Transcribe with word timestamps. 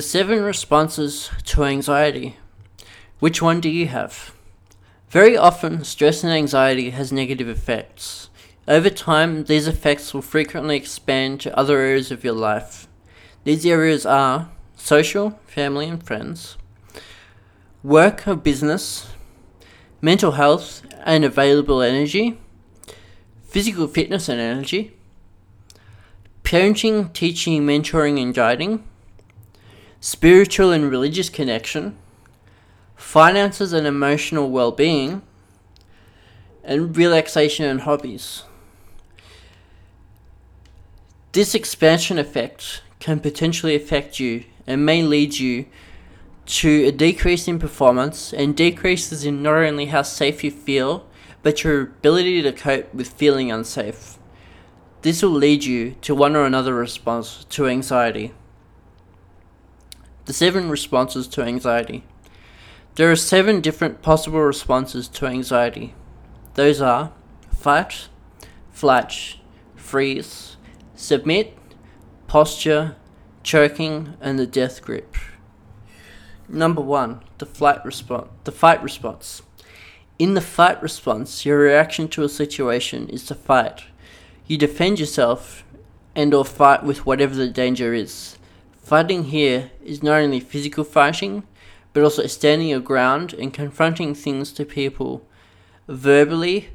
The 0.00 0.06
seven 0.06 0.42
responses 0.42 1.28
to 1.44 1.64
anxiety. 1.64 2.38
Which 3.18 3.42
one 3.42 3.60
do 3.60 3.68
you 3.68 3.88
have? 3.88 4.34
Very 5.10 5.36
often, 5.36 5.84
stress 5.84 6.24
and 6.24 6.32
anxiety 6.32 6.88
has 6.88 7.12
negative 7.12 7.50
effects. 7.50 8.30
Over 8.66 8.88
time, 8.88 9.44
these 9.44 9.68
effects 9.68 10.14
will 10.14 10.22
frequently 10.22 10.74
expand 10.74 11.42
to 11.42 11.54
other 11.54 11.76
areas 11.76 12.10
of 12.10 12.24
your 12.24 12.32
life. 12.32 12.88
These 13.44 13.66
areas 13.66 14.06
are 14.06 14.48
social, 14.74 15.38
family, 15.46 15.86
and 15.86 16.02
friends, 16.02 16.56
work 17.82 18.26
or 18.26 18.36
business, 18.36 19.06
mental 20.00 20.32
health 20.32 20.80
and 21.04 21.26
available 21.26 21.82
energy, 21.82 22.40
physical 23.42 23.86
fitness 23.86 24.30
and 24.30 24.40
energy, 24.40 24.96
parenting, 26.42 27.12
teaching, 27.12 27.66
mentoring, 27.66 28.18
and 28.18 28.32
guiding, 28.32 28.82
spiritual 30.00 30.72
and 30.72 30.90
religious 30.90 31.28
connection, 31.28 31.96
finances 32.96 33.72
and 33.72 33.86
emotional 33.86 34.50
well 34.50 34.72
being, 34.72 35.22
and 36.64 36.96
relaxation 36.96 37.66
and 37.66 37.82
hobbies. 37.82 38.44
This 41.32 41.54
expansion 41.54 42.18
effect 42.18 42.82
can 42.98 43.20
potentially 43.20 43.76
affect 43.76 44.18
you 44.18 44.44
and 44.66 44.84
may 44.84 45.02
lead 45.02 45.38
you 45.38 45.66
to 46.46 46.86
a 46.86 46.92
decrease 46.92 47.46
in 47.46 47.58
performance 47.58 48.32
and 48.32 48.56
decreases 48.56 49.24
in 49.24 49.42
not 49.42 49.54
only 49.54 49.86
how 49.86 50.02
safe 50.02 50.42
you 50.42 50.50
feel, 50.50 51.06
but 51.42 51.62
your 51.62 51.82
ability 51.82 52.42
to 52.42 52.52
cope 52.52 52.92
with 52.92 53.12
feeling 53.12 53.52
unsafe. 53.52 54.18
This 55.02 55.22
will 55.22 55.30
lead 55.30 55.64
you 55.64 55.92
to 56.02 56.14
one 56.14 56.36
or 56.36 56.44
another 56.44 56.74
response 56.74 57.44
to 57.50 57.68
anxiety. 57.68 58.32
The 60.30 60.34
seven 60.34 60.70
responses 60.70 61.26
to 61.26 61.42
anxiety. 61.42 62.04
There 62.94 63.10
are 63.10 63.16
seven 63.16 63.60
different 63.60 64.00
possible 64.00 64.40
responses 64.40 65.08
to 65.08 65.26
anxiety. 65.26 65.92
Those 66.54 66.80
are 66.80 67.12
fight, 67.52 68.06
flight, 68.70 69.38
freeze, 69.74 70.56
submit, 70.94 71.58
posture, 72.28 72.94
choking, 73.42 74.14
and 74.20 74.38
the 74.38 74.46
death 74.46 74.82
grip. 74.82 75.16
Number 76.48 76.80
one, 76.80 77.24
the 77.38 77.46
flight 77.46 77.84
response. 77.84 78.28
The 78.44 78.52
fight 78.52 78.80
response. 78.84 79.42
In 80.16 80.34
the 80.34 80.40
fight 80.40 80.80
response, 80.80 81.44
your 81.44 81.58
reaction 81.58 82.06
to 82.06 82.22
a 82.22 82.28
situation 82.28 83.08
is 83.08 83.24
to 83.26 83.34
fight. 83.34 83.82
You 84.46 84.58
defend 84.58 85.00
yourself 85.00 85.64
and 86.14 86.32
or 86.32 86.44
fight 86.44 86.84
with 86.84 87.04
whatever 87.04 87.34
the 87.34 87.48
danger 87.48 87.92
is. 87.92 88.36
Fighting 88.90 89.26
here 89.26 89.70
is 89.84 90.02
not 90.02 90.20
only 90.20 90.40
physical 90.40 90.82
fighting, 90.82 91.44
but 91.92 92.02
also 92.02 92.26
standing 92.26 92.66
your 92.66 92.80
ground 92.80 93.32
and 93.32 93.54
confronting 93.54 94.16
things 94.16 94.50
to 94.50 94.64
people 94.64 95.24
verbally 95.86 96.70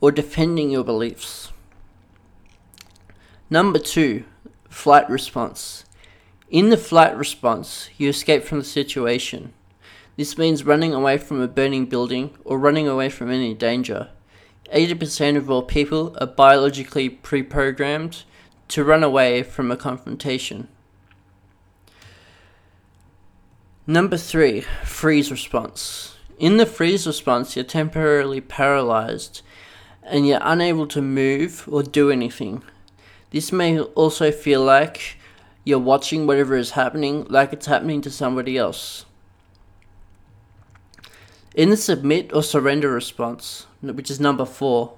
or 0.00 0.10
defending 0.10 0.70
your 0.70 0.82
beliefs. 0.82 1.52
Number 3.50 3.78
two, 3.78 4.24
flight 4.70 5.10
response. 5.10 5.84
In 6.48 6.70
the 6.70 6.78
flight 6.78 7.14
response, 7.14 7.90
you 7.98 8.08
escape 8.08 8.44
from 8.44 8.60
the 8.60 8.64
situation. 8.64 9.52
This 10.16 10.38
means 10.38 10.64
running 10.64 10.94
away 10.94 11.18
from 11.18 11.42
a 11.42 11.48
burning 11.48 11.84
building 11.84 12.30
or 12.46 12.58
running 12.58 12.88
away 12.88 13.10
from 13.10 13.30
any 13.30 13.52
danger. 13.52 14.08
80% 14.74 15.36
of 15.36 15.50
all 15.50 15.60
people 15.60 16.16
are 16.18 16.28
biologically 16.28 17.10
pre 17.10 17.42
programmed 17.42 18.24
to 18.68 18.84
run 18.84 19.04
away 19.04 19.42
from 19.42 19.70
a 19.70 19.76
confrontation. 19.76 20.68
Number 23.90 24.18
three, 24.18 24.66
freeze 24.84 25.30
response. 25.30 26.14
In 26.38 26.58
the 26.58 26.66
freeze 26.66 27.06
response, 27.06 27.56
you're 27.56 27.64
temporarily 27.64 28.38
paralyzed 28.38 29.40
and 30.02 30.28
you're 30.28 30.42
unable 30.42 30.86
to 30.88 31.00
move 31.00 31.66
or 31.66 31.82
do 31.82 32.10
anything. 32.10 32.62
This 33.30 33.50
may 33.50 33.80
also 33.80 34.30
feel 34.30 34.62
like 34.62 35.16
you're 35.64 35.78
watching 35.78 36.26
whatever 36.26 36.54
is 36.54 36.72
happening 36.72 37.24
like 37.30 37.54
it's 37.54 37.64
happening 37.64 38.02
to 38.02 38.10
somebody 38.10 38.58
else. 38.58 39.06
In 41.54 41.70
the 41.70 41.76
submit 41.78 42.30
or 42.34 42.42
surrender 42.42 42.90
response, 42.90 43.66
which 43.80 44.10
is 44.10 44.20
number 44.20 44.44
four, 44.44 44.97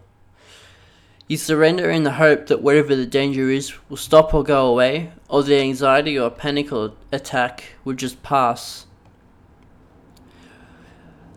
you 1.30 1.36
surrender 1.36 1.88
in 1.88 2.02
the 2.02 2.14
hope 2.14 2.48
that 2.48 2.60
whatever 2.60 2.96
the 2.96 3.06
danger 3.06 3.48
is 3.50 3.72
will 3.88 3.96
stop 3.96 4.34
or 4.34 4.42
go 4.42 4.66
away, 4.66 5.12
or 5.28 5.44
the 5.44 5.60
anxiety 5.60 6.18
or 6.18 6.28
panic 6.28 6.72
or 6.72 6.92
attack 7.12 7.76
will 7.84 7.94
just 7.94 8.20
pass. 8.24 8.86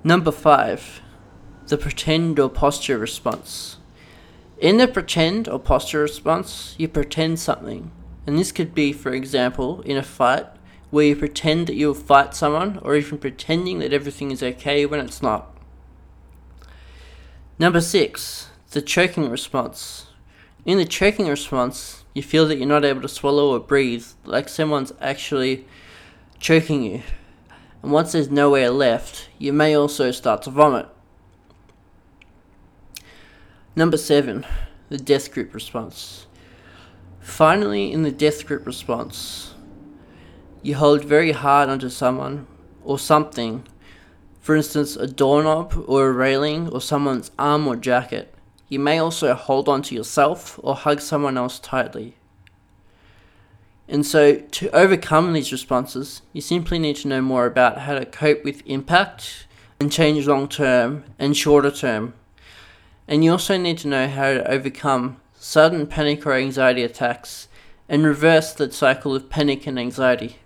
Number 0.04 0.31
five, 0.31 1.00
the 1.68 1.78
pretend 1.78 2.40
or 2.40 2.50
posture 2.50 2.98
response. 2.98 3.78
In 4.58 4.78
the 4.78 4.88
pretend 4.88 5.48
or 5.48 5.59
posture 5.59 6.02
response, 6.02 6.74
you 6.80 6.88
pretend 6.88 7.40
something. 7.40 7.92
And 8.25 8.40
this 8.40 8.52
could 8.52 8.74
be, 8.74 8.94
for 8.94 9.14
example, 9.14 9.81
in 9.81 9.96
a 9.96 10.02
fight 10.02 10.48
where 10.90 11.06
you 11.06 11.16
pretend 11.16 11.68
that 11.68 11.75
you'll 11.75 11.94
fight 11.94 12.34
someone, 12.34 12.80
or 12.81 12.96
even 12.96 13.20
pretending 13.20 13.78
that 13.78 13.94
everything 13.94 14.31
is 14.31 14.42
okay 14.42 14.88
when 14.88 15.00
it's 15.00 15.22
not. 15.22 15.56
Number 17.60 17.80
six, 17.80 18.50
the 18.73 18.81
choking 18.81 19.29
response. 19.29 20.07
In 20.66 20.79
the 20.79 20.85
choking 20.85 21.28
response, 21.28 22.03
you 22.16 22.23
feel 22.23 22.47
that 22.47 22.57
you're 22.57 22.67
not 22.67 22.84
able 22.84 23.01
to 23.01 23.07
swallow 23.07 23.53
or 23.53 23.59
breathe, 23.59 24.06
like 24.25 24.50
someone's 24.50 24.91
actually 25.00 25.67
choking 26.39 26.81
you. 26.83 27.03
And 27.83 27.91
once 27.91 28.13
there's 28.13 28.31
nowhere 28.31 28.72
left, 28.72 29.29
you 29.38 29.53
may 29.53 29.75
also 29.75 30.09
start 30.09 30.41
to 30.44 30.50
vomit. 30.50 30.88
Number 33.75 33.97
seven, 33.97 34.45
the 34.89 34.97
death 34.97 35.31
grip 35.31 35.53
response. 35.53 36.25
Finally, 37.19 37.91
in 37.91 38.01
the 38.01 38.12
death 38.12 38.45
grip 38.45 38.66
response, 38.66 39.53
you 40.63 40.75
hold 40.75 41.06
very 41.06 41.31
hard 41.31 41.69
onto 41.69 41.89
someone 41.89 42.47
or 42.83 42.97
something, 42.97 43.67
for 44.41 44.56
instance, 44.56 44.95
a 44.95 45.06
doorknob 45.06 45.83
or 45.88 46.07
a 46.07 46.12
railing 46.12 46.69
or 46.69 46.81
someone's 46.81 47.29
arm 47.38 47.67
or 47.67 47.75
jacket. 47.75 48.33
You 48.69 48.79
may 48.79 48.97
also 48.97 49.34
hold 49.34 49.69
on 49.69 49.81
to 49.84 49.96
yourself 49.96 50.59
or 50.63 50.75
hug 50.75 51.00
someone 51.01 51.38
else 51.38 51.59
tightly. 51.59 52.16
And 53.88 54.06
so, 54.06 54.38
to 54.38 54.69
overcome 54.75 55.34
these 55.34 55.51
responses, 55.51 56.22
you 56.31 56.41
simply 56.41 56.79
need 56.79 56.96
to 56.97 57.07
know 57.07 57.22
more 57.22 57.46
about 57.46 57.79
how 57.79 57.96
to 57.96 58.06
cope 58.06 58.44
with 58.44 58.66
impact 58.66 59.46
and 59.79 59.91
change 59.91 60.25
long 60.25 60.47
term 60.47 61.03
and 61.19 61.35
shorter 61.35 61.72
term. 61.72 62.13
And 63.07 63.24
you 63.24 63.31
also 63.31 63.57
need 63.57 63.78
to 63.79 63.90
know 63.90 64.07
how 64.07 64.34
to 64.34 64.50
overcome 64.50 65.18
sudden 65.34 65.88
panic 65.88 66.25
or 66.25 66.34
anxiety 66.34 66.84
attacks 66.84 67.50
and 67.90 68.06
reverse 68.06 68.53
the 68.53 68.72
cycle 68.72 69.13
of 69.13 69.30
panic 69.30 69.68
and 69.68 69.78
anxiety. 69.78 70.38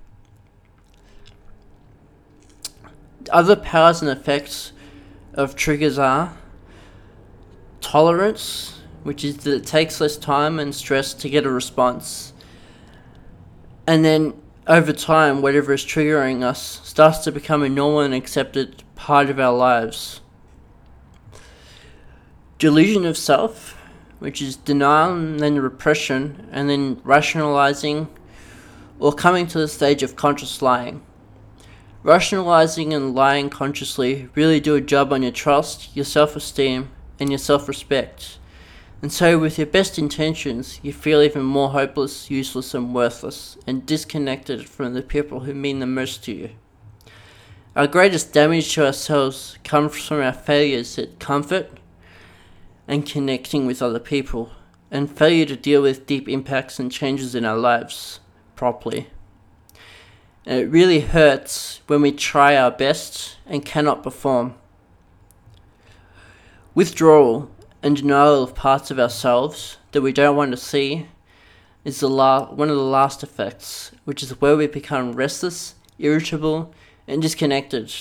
Other 3.30 3.56
powers 3.56 4.02
and 4.02 4.10
effects 4.10 4.72
of 5.34 5.56
triggers 5.56 6.00
are 6.00 6.36
tolerance, 7.88 8.82
which 9.04 9.24
is 9.24 9.38
that 9.38 9.54
it 9.54 9.66
takes 9.66 10.02
less 10.02 10.18
time 10.18 10.60
and 10.60 10.76
stress 10.76 11.14
to 11.14 11.30
get 11.30 11.46
a 11.46 11.50
response. 11.50 12.34
And 13.88 14.04
then 14.04 14.34
over 14.68 14.92
time, 14.92 15.42
whatever 15.42 15.72
is 15.72 15.86
triggering 15.86 16.44
us 16.44 16.82
starts 16.84 17.20
to 17.20 17.32
become 17.32 17.64
a 17.64 17.70
normal 17.70 18.02
and 18.02 18.14
accepted 18.14 18.84
part 18.96 19.30
of 19.30 19.40
our 19.40 19.56
lives. 19.56 20.20
Delusion 22.58 23.06
of 23.06 23.18
self, 23.18 23.80
which 24.20 24.42
is 24.42 24.58
denial 24.58 25.14
and 25.14 25.40
then 25.40 25.58
repression, 25.58 26.50
and 26.52 26.70
then 26.70 27.00
rationalizing 27.06 28.10
or 29.00 29.14
coming 29.14 29.48
to 29.48 29.60
the 29.60 29.68
stage 29.70 30.04
of 30.04 30.18
conscious 30.18 30.62
lying. 30.62 31.02
Rationalizing 32.04 32.94
and 32.94 33.16
lying 33.16 33.50
consciously 33.50 34.28
really 34.36 34.60
do 34.60 34.76
a 34.76 34.82
job 34.82 35.14
on 35.14 35.24
your 35.24 35.32
trust, 35.32 35.96
your 35.96 36.04
self 36.04 36.36
esteem, 36.36 36.92
and 37.20 37.30
your 37.30 37.40
self 37.40 37.68
respect. 37.68 38.40
And 39.02 39.14
so, 39.14 39.38
with 39.38 39.58
your 39.60 39.68
best 39.68 40.00
intentions, 40.00 40.80
you 40.82 40.92
feel 40.92 41.22
even 41.22 41.44
more 41.44 41.70
hopeless, 41.70 42.32
useless, 42.32 42.74
and 42.74 42.96
worthless, 42.96 43.58
and 43.68 43.86
disconnected 43.86 44.68
from 44.68 44.94
the 44.94 45.04
people 45.04 45.42
who 45.42 45.54
mean 45.54 45.80
the 45.80 45.86
most 45.86 46.24
to 46.24 46.32
you. 46.34 46.50
Our 47.76 47.86
greatest 47.86 48.34
damage 48.34 48.74
to 48.74 48.88
ourselves 48.88 49.60
comes 49.64 49.96
from 50.04 50.22
our 50.22 50.34
failures 50.34 50.98
at 50.98 51.20
comfort 51.20 51.70
and 52.88 53.06
connecting 53.06 53.68
with 53.68 53.84
other 53.84 54.00
people, 54.00 54.52
and 54.90 55.12
failure 55.12 55.46
to 55.46 55.56
deal 55.56 55.84
with 55.84 56.08
deep 56.08 56.28
impacts 56.28 56.80
and 56.80 56.92
changes 56.92 57.36
in 57.36 57.46
our 57.46 57.58
lives 57.58 58.20
properly. 58.56 59.08
And 60.46 60.60
it 60.60 60.70
really 60.70 61.02
hurts 61.02 61.82
when 61.88 62.02
we 62.02 62.14
try 62.14 62.56
our 62.56 62.72
best 62.72 63.36
and 63.46 63.66
cannot 63.66 64.02
perform. 64.02 64.56
Withdrawal 66.78 67.50
and 67.82 67.98
denial 67.98 68.44
of 68.44 68.54
parts 68.54 68.92
of 68.92 69.00
ourselves 69.00 69.78
that 69.94 70.04
we 70.04 70.14
don't 70.14 70.36
want 70.36 70.52
to 70.52 70.58
see 70.58 71.08
is 71.84 72.02
the 72.02 72.08
la- 72.08 72.52
one 72.52 72.70
of 72.70 72.76
the 72.76 72.84
last 72.84 73.24
effects, 73.24 73.92
which 74.06 74.22
is 74.22 74.40
where 74.40 74.56
we 74.56 74.68
become 74.68 75.14
restless, 75.14 75.74
irritable, 75.98 76.72
and 77.08 77.20
disconnected, 77.20 77.92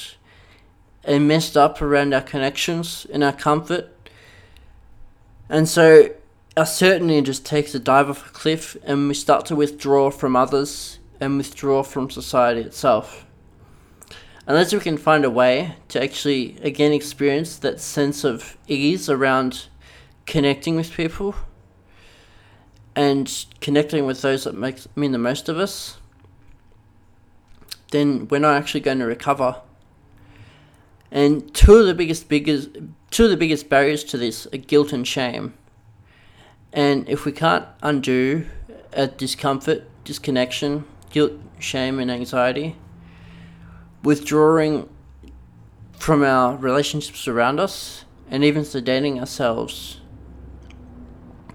and 1.04 1.26
messed 1.26 1.56
up 1.56 1.80
around 1.80 2.12
our 2.12 2.20
connections 2.20 3.06
and 3.10 3.24
our 3.24 3.32
comfort. 3.32 3.88
And 5.48 5.66
so 5.66 6.10
our 6.54 6.66
certainty 6.66 7.22
just 7.22 7.46
takes 7.46 7.74
a 7.74 7.78
dive 7.78 8.10
off 8.10 8.28
a 8.28 8.30
cliff, 8.30 8.76
and 8.84 9.08
we 9.08 9.14
start 9.14 9.46
to 9.46 9.56
withdraw 9.56 10.10
from 10.10 10.36
others 10.36 10.98
and 11.18 11.38
withdraw 11.38 11.82
from 11.82 12.10
society 12.10 12.60
itself. 12.60 13.24
Unless 14.46 14.72
we 14.72 14.80
can 14.80 14.96
find 14.96 15.24
a 15.24 15.30
way 15.30 15.74
to 15.88 16.02
actually 16.02 16.56
again 16.62 16.92
experience 16.92 17.56
that 17.58 17.80
sense 17.80 18.22
of 18.22 18.56
ease 18.68 19.10
around 19.10 19.66
connecting 20.24 20.76
with 20.76 20.92
people 20.92 21.34
and 22.94 23.46
connecting 23.60 24.06
with 24.06 24.22
those 24.22 24.44
that 24.44 24.54
make 24.54 24.78
mean 24.96 25.12
the 25.12 25.18
most 25.18 25.48
of 25.48 25.58
us, 25.58 25.98
then 27.90 28.28
we're 28.28 28.38
not 28.38 28.56
actually 28.56 28.80
going 28.80 29.00
to 29.00 29.06
recover. 29.06 29.60
And 31.10 31.52
two 31.54 31.74
of 31.74 31.86
the 31.86 31.94
biggest 31.94 32.28
biggest 32.28 32.70
two 33.10 33.24
of 33.24 33.30
the 33.30 33.36
biggest 33.36 33.68
barriers 33.68 34.04
to 34.04 34.18
this 34.18 34.46
are 34.52 34.58
guilt 34.58 34.92
and 34.92 35.06
shame. 35.06 35.54
And 36.72 37.08
if 37.08 37.24
we 37.24 37.32
can't 37.32 37.66
undo 37.82 38.46
a 38.92 39.06
discomfort, 39.06 39.84
disconnection, 40.04 40.84
guilt, 41.10 41.32
shame, 41.58 41.98
and 41.98 42.10
anxiety, 42.10 42.76
withdrawing 44.06 44.88
from 45.98 46.22
our 46.22 46.56
relationships 46.58 47.26
around 47.26 47.58
us 47.58 48.04
and 48.30 48.44
even 48.44 48.62
sedating 48.62 49.18
ourselves 49.18 50.00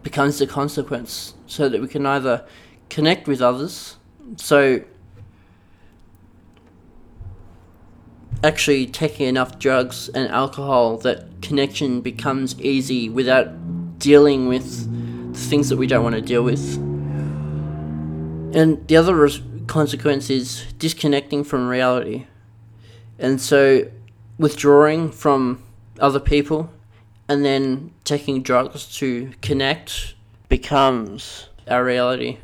becomes 0.03 0.37
the 0.37 0.45
consequence 0.45 1.33
so 1.47 1.69
that 1.69 1.79
we 1.79 1.87
can 1.87 2.05
either 2.05 2.45
connect 2.89 3.25
with 3.25 3.41
others. 3.41 3.95
So 4.35 4.81
actually 8.43 8.85
taking 8.85 9.29
enough 9.29 9.57
drugs 9.57 10.09
and 10.09 10.27
alcohol 10.27 10.97
that 10.97 11.41
connection 11.41 12.01
becomes 12.01 12.59
easy 12.59 13.07
without 13.07 13.47
dealing 13.97 14.49
with 14.49 15.31
the 15.31 15.39
things 15.39 15.69
that 15.69 15.77
we 15.77 15.87
don't 15.87 16.03
want 16.03 16.15
to 16.15 16.21
deal 16.21 16.43
with. 16.43 16.75
And 18.53 18.85
the 18.89 18.97
other 18.97 19.15
res- 19.15 19.41
consequence 19.67 20.29
is 20.29 20.65
disconnecting 20.77 21.45
from 21.45 21.69
reality 21.69 22.25
and 23.21 23.39
so 23.39 23.89
withdrawing 24.37 25.11
from 25.11 25.63
other 25.99 26.19
people 26.19 26.69
and 27.29 27.45
then 27.45 27.91
taking 28.03 28.41
drugs 28.41 28.85
to 28.97 29.31
connect 29.41 30.15
becomes 30.49 31.47
our 31.69 31.85
reality. 31.85 32.39